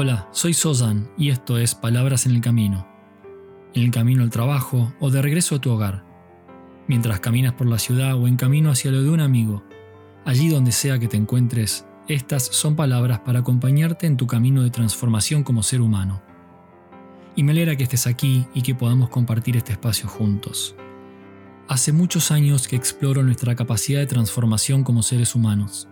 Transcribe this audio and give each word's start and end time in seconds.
Hola, 0.00 0.28
soy 0.30 0.54
Sozan 0.54 1.10
y 1.18 1.30
esto 1.30 1.58
es 1.58 1.74
Palabras 1.74 2.24
en 2.24 2.36
el 2.36 2.40
Camino. 2.40 2.86
En 3.74 3.82
el 3.82 3.90
camino 3.90 4.22
al 4.22 4.30
trabajo 4.30 4.94
o 5.00 5.10
de 5.10 5.20
regreso 5.20 5.56
a 5.56 5.60
tu 5.60 5.72
hogar. 5.72 6.04
Mientras 6.86 7.18
caminas 7.18 7.54
por 7.54 7.66
la 7.66 7.80
ciudad 7.80 8.14
o 8.14 8.28
en 8.28 8.36
camino 8.36 8.70
hacia 8.70 8.92
lo 8.92 9.02
de 9.02 9.10
un 9.10 9.18
amigo. 9.18 9.64
Allí 10.24 10.50
donde 10.50 10.70
sea 10.70 11.00
que 11.00 11.08
te 11.08 11.16
encuentres, 11.16 11.84
estas 12.06 12.44
son 12.44 12.76
palabras 12.76 13.18
para 13.18 13.40
acompañarte 13.40 14.06
en 14.06 14.16
tu 14.16 14.28
camino 14.28 14.62
de 14.62 14.70
transformación 14.70 15.42
como 15.42 15.64
ser 15.64 15.80
humano. 15.80 16.22
Y 17.34 17.42
me 17.42 17.50
alegra 17.50 17.74
que 17.74 17.82
estés 17.82 18.06
aquí 18.06 18.46
y 18.54 18.62
que 18.62 18.76
podamos 18.76 19.08
compartir 19.08 19.56
este 19.56 19.72
espacio 19.72 20.08
juntos. 20.08 20.76
Hace 21.66 21.92
muchos 21.92 22.30
años 22.30 22.68
que 22.68 22.76
exploro 22.76 23.24
nuestra 23.24 23.56
capacidad 23.56 23.98
de 23.98 24.06
transformación 24.06 24.84
como 24.84 25.02
seres 25.02 25.34
humanos. 25.34 25.88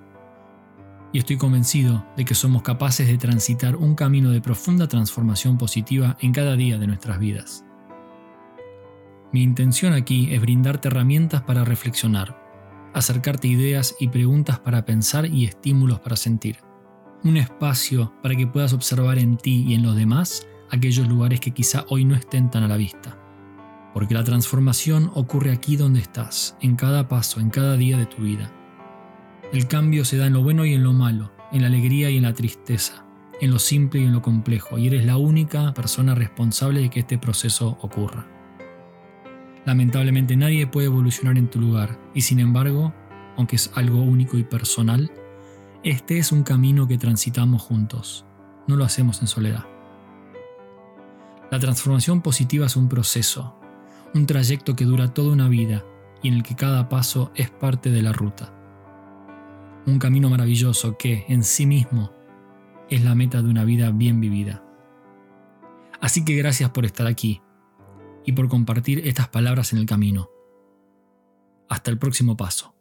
Y 1.16 1.20
estoy 1.20 1.38
convencido 1.38 2.04
de 2.14 2.26
que 2.26 2.34
somos 2.34 2.60
capaces 2.60 3.06
de 3.08 3.16
transitar 3.16 3.74
un 3.74 3.94
camino 3.94 4.28
de 4.28 4.42
profunda 4.42 4.86
transformación 4.86 5.56
positiva 5.56 6.18
en 6.20 6.30
cada 6.30 6.56
día 6.56 6.76
de 6.76 6.86
nuestras 6.86 7.18
vidas. 7.18 7.64
Mi 9.32 9.42
intención 9.42 9.94
aquí 9.94 10.34
es 10.34 10.42
brindarte 10.42 10.88
herramientas 10.88 11.40
para 11.40 11.64
reflexionar, 11.64 12.38
acercarte 12.92 13.48
ideas 13.48 13.96
y 13.98 14.08
preguntas 14.08 14.58
para 14.58 14.84
pensar 14.84 15.24
y 15.24 15.46
estímulos 15.46 16.00
para 16.00 16.16
sentir. 16.16 16.58
Un 17.24 17.38
espacio 17.38 18.12
para 18.22 18.36
que 18.36 18.46
puedas 18.46 18.74
observar 18.74 19.16
en 19.16 19.38
ti 19.38 19.64
y 19.66 19.72
en 19.72 19.84
los 19.84 19.96
demás 19.96 20.46
aquellos 20.70 21.08
lugares 21.08 21.40
que 21.40 21.52
quizá 21.52 21.86
hoy 21.88 22.04
no 22.04 22.14
estén 22.14 22.50
tan 22.50 22.62
a 22.62 22.68
la 22.68 22.76
vista 22.76 23.16
porque 23.94 24.12
la 24.12 24.24
transformación 24.24 25.10
ocurre 25.14 25.50
aquí 25.52 25.78
donde 25.78 26.00
estás, 26.00 26.54
en 26.60 26.76
cada 26.76 27.08
paso, 27.08 27.40
en 27.40 27.48
cada 27.48 27.78
día 27.78 27.96
de 27.96 28.04
tu 28.04 28.20
vida. 28.20 28.52
El 29.52 29.68
cambio 29.68 30.04
se 30.04 30.16
da 30.16 30.26
en 30.26 30.32
lo 30.32 30.42
bueno 30.42 30.64
y 30.64 30.74
en 30.74 30.82
lo 30.82 30.92
malo, 30.92 31.30
en 31.52 31.62
la 31.62 31.68
alegría 31.68 32.10
y 32.10 32.16
en 32.16 32.24
la 32.24 32.34
tristeza, 32.34 33.04
en 33.40 33.52
lo 33.52 33.60
simple 33.60 34.00
y 34.00 34.04
en 34.04 34.12
lo 34.12 34.20
complejo, 34.20 34.76
y 34.76 34.88
eres 34.88 35.06
la 35.06 35.16
única 35.16 35.72
persona 35.72 36.16
responsable 36.16 36.80
de 36.80 36.90
que 36.90 37.00
este 37.00 37.16
proceso 37.16 37.78
ocurra. 37.80 38.26
Lamentablemente 39.64 40.36
nadie 40.36 40.66
puede 40.66 40.86
evolucionar 40.86 41.38
en 41.38 41.48
tu 41.48 41.60
lugar, 41.60 41.96
y 42.12 42.22
sin 42.22 42.40
embargo, 42.40 42.92
aunque 43.36 43.56
es 43.56 43.70
algo 43.74 44.02
único 44.02 44.36
y 44.36 44.42
personal, 44.42 45.12
este 45.84 46.18
es 46.18 46.32
un 46.32 46.42
camino 46.42 46.88
que 46.88 46.98
transitamos 46.98 47.62
juntos, 47.62 48.26
no 48.66 48.74
lo 48.74 48.84
hacemos 48.84 49.20
en 49.20 49.28
soledad. 49.28 49.64
La 51.52 51.60
transformación 51.60 52.20
positiva 52.20 52.66
es 52.66 52.74
un 52.74 52.88
proceso, 52.88 53.56
un 54.12 54.26
trayecto 54.26 54.74
que 54.74 54.84
dura 54.84 55.14
toda 55.14 55.32
una 55.32 55.48
vida 55.48 55.84
y 56.20 56.28
en 56.28 56.34
el 56.34 56.42
que 56.42 56.56
cada 56.56 56.88
paso 56.88 57.30
es 57.36 57.50
parte 57.50 57.90
de 57.90 58.02
la 58.02 58.12
ruta. 58.12 58.52
Un 59.86 59.98
camino 59.98 60.28
maravilloso 60.28 60.98
que, 60.98 61.24
en 61.28 61.44
sí 61.44 61.64
mismo, 61.64 62.12
es 62.90 63.04
la 63.04 63.14
meta 63.14 63.40
de 63.40 63.48
una 63.48 63.64
vida 63.64 63.90
bien 63.90 64.20
vivida. 64.20 64.62
Así 66.00 66.24
que 66.24 66.34
gracias 66.36 66.70
por 66.70 66.84
estar 66.84 67.06
aquí 67.06 67.40
y 68.24 68.32
por 68.32 68.48
compartir 68.48 69.06
estas 69.06 69.28
palabras 69.28 69.72
en 69.72 69.78
el 69.78 69.86
camino. 69.86 70.30
Hasta 71.68 71.90
el 71.90 71.98
próximo 71.98 72.36
paso. 72.36 72.75